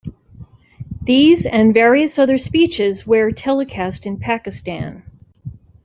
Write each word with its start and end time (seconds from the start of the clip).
These 1.03 1.45
and 1.45 1.75
various 1.75 2.17
other 2.17 2.39
speeches 2.39 3.05
where 3.05 3.29
telecast 3.29 4.07
in 4.07 4.17
Pakistan. 4.17 5.03